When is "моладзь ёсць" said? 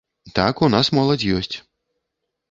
0.99-1.55